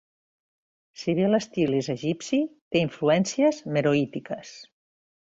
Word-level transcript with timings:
Si 1.01 1.13
bé 1.19 1.27
l'estil 1.33 1.75
és 1.79 1.89
egipci 1.95 2.39
té 2.77 2.81
influències 2.87 3.61
meroítiques. 3.77 4.57